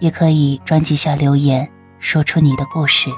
[0.00, 3.10] 也可以专辑下留言，说出你的故事。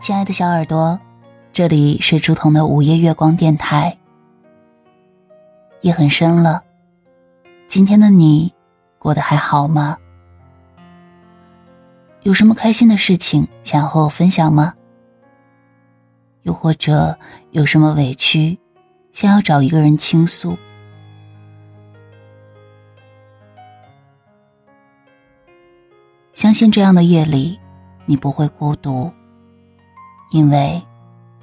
[0.00, 0.98] 亲爱的小耳朵，
[1.52, 3.98] 这里是朱彤的午夜月光电台。
[5.82, 6.62] 夜很深了，
[7.66, 8.54] 今天的你
[8.98, 9.98] 过得还好吗？
[12.28, 14.74] 有什么开心的事情想和我分享吗？
[16.42, 17.18] 又或者
[17.52, 18.58] 有什么委屈
[19.12, 20.54] 想要找一个人倾诉？
[26.34, 27.58] 相信这样的夜里，
[28.04, 29.10] 你不会孤独。
[30.30, 30.82] 因为，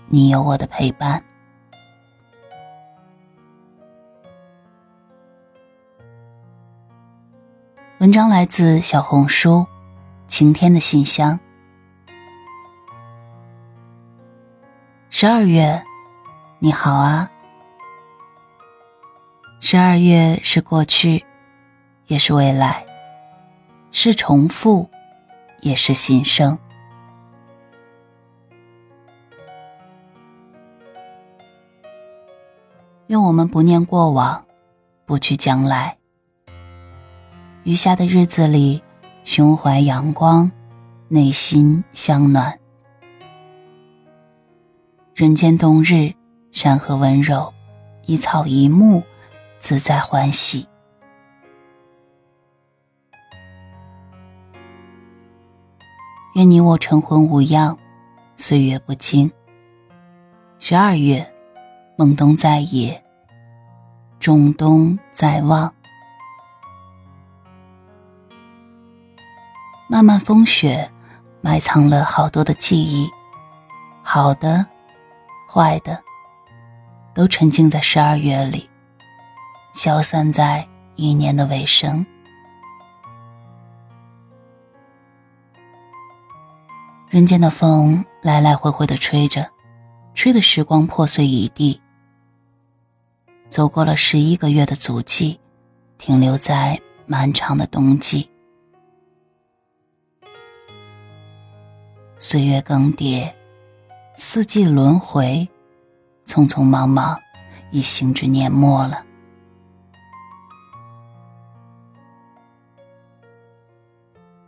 [0.06, 1.24] 你有我的陪伴。
[7.98, 9.66] 文章来自小红书
[10.28, 11.40] “晴天的信箱”。
[15.10, 15.82] 十二月，
[16.60, 17.32] 你好啊！
[19.62, 21.24] 十二月是过去，
[22.08, 22.86] 也是未来，
[23.92, 24.90] 是重复，
[25.62, 26.60] 也是新生。
[33.08, 34.46] 愿我们不念过往，
[35.06, 35.98] 不去将来。
[37.64, 38.84] 余下的日子里，
[39.26, 40.52] 胸怀阳光，
[41.08, 42.60] 内心香暖。
[45.16, 46.14] 人间冬日，
[46.52, 47.52] 山河温柔，
[48.06, 49.02] 一草一木，
[49.58, 50.68] 自在欢喜。
[56.36, 57.76] 愿你我晨昏无恙，
[58.36, 59.30] 岁月不惊。
[60.60, 61.30] 十二月。
[61.98, 63.02] 孟冬在野，
[64.20, 65.74] 仲冬在望。
[69.88, 70.92] 漫漫风雪，
[71.42, 73.08] 埋藏了好多的记忆，
[74.02, 74.66] 好的、
[75.48, 76.04] 坏的，
[77.14, 78.68] 都沉浸在十二月里，
[79.74, 82.04] 消散在一年的尾声。
[87.08, 89.48] 人间的风来来回回的吹着，
[90.16, 91.80] 吹的时光破碎一地。
[93.50, 95.40] 走过了十一个月的足迹，
[96.00, 98.32] 停留在漫长的冬季。
[102.28, 103.32] 岁月更迭，
[104.16, 105.48] 四季轮回，
[106.26, 107.22] 匆匆忙忙，
[107.70, 109.06] 已行至年末了。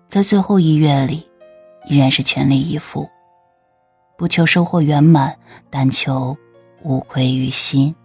[0.07, 1.29] 在最后一月里，
[1.87, 3.07] 依然是全力以赴，
[4.17, 5.37] 不求收获圆满，
[5.69, 6.35] 但求
[6.81, 7.95] 无愧于心。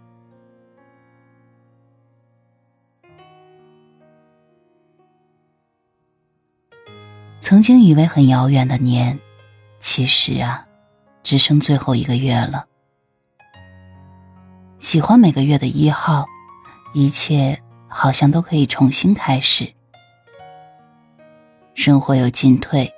[7.39, 9.19] 曾经以为很遥远的年，
[9.83, 10.65] 其实啊，
[11.23, 12.65] 只剩最后一个月了。
[14.79, 16.25] 喜欢每个月的一号，
[16.93, 19.73] 一切好像都可以重新开始。
[21.75, 22.93] 生活有进退，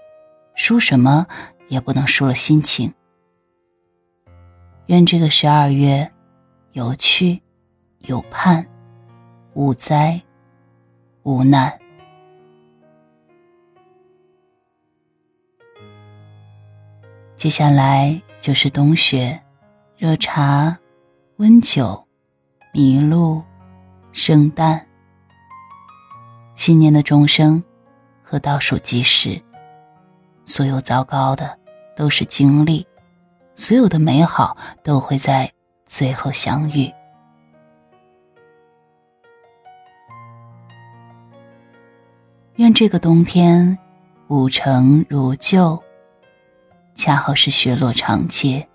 [0.54, 1.26] 输什么
[1.70, 2.94] 也不能输了心情。
[4.86, 6.12] 愿这个十二月，
[6.74, 7.42] 有趣，
[8.02, 8.64] 有盼，
[9.56, 10.22] 无灾，
[11.24, 11.80] 无难。
[17.46, 19.40] 接下来就是冬雪、
[20.00, 20.76] 热茶、
[21.36, 22.04] 温酒、
[22.74, 23.44] 麋鹿、
[24.12, 24.84] 圣诞、
[26.56, 27.64] 新年的钟声
[28.24, 29.40] 和倒数计时。
[30.44, 31.56] 所有糟糕的
[31.96, 32.84] 都是经历，
[33.54, 35.48] 所有的美好都会在
[35.86, 36.92] 最后相遇。
[42.56, 43.78] 愿这个冬天，
[44.30, 45.80] 五成如旧。
[46.96, 48.68] 恰好是雪落长街，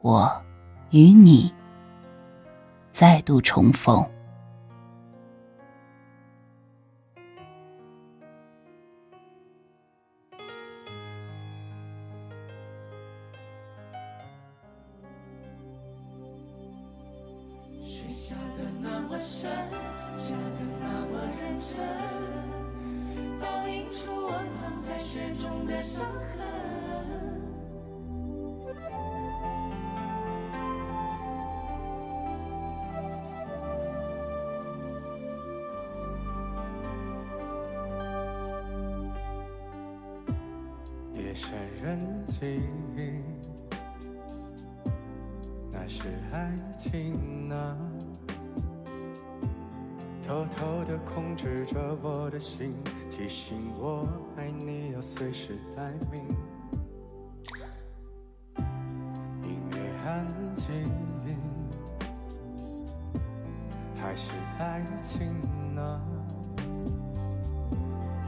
[0.00, 0.42] 我
[0.90, 1.54] 与你
[2.90, 4.04] 再度重逢。
[17.80, 19.48] 雪下的那么深，
[20.18, 21.78] 下的那么认真，
[23.40, 26.31] 倒映出我躺在雪中的伤痕。
[41.42, 42.62] 夜深人静，
[45.72, 47.76] 那是爱情啊，
[50.26, 52.70] 偷偷地控制着我的心，
[53.10, 54.06] 提醒我
[54.36, 56.22] 爱你要随时待命。
[59.42, 60.88] 音乐安静，
[63.96, 65.26] 还是爱情
[65.76, 66.00] 啊？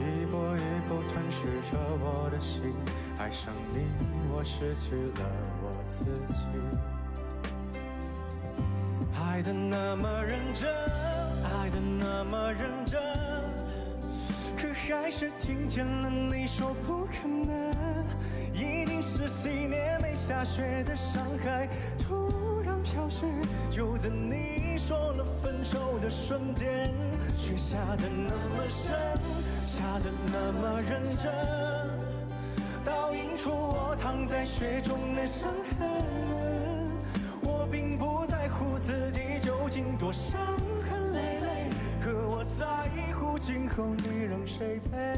[0.00, 2.72] 一步一步吞噬着我的心，
[3.18, 3.86] 爱上你，
[4.32, 5.30] 我失去了
[5.62, 6.34] 我自己。
[9.16, 10.68] 爱的那么认真，
[11.42, 13.00] 爱的那么认真，
[14.56, 18.04] 可还是听见了你说不可能。
[18.52, 21.68] 一定是几年没下雪的上海
[21.98, 23.26] 突然飘雪，
[23.70, 26.92] 就在你说了分手的瞬间，
[27.36, 28.96] 雪下的那么深，
[29.62, 31.32] 下的那么认真，
[34.44, 35.88] 雪中的伤痕。
[37.42, 40.38] 我并不在乎自己究竟多伤
[40.88, 41.70] 痕累累，
[42.00, 42.64] 可我在
[43.14, 45.13] 乎今后你让谁陪。